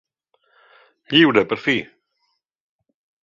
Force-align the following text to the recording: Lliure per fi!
Lliure 1.15 1.45
per 1.51 1.59
fi! 1.65 1.75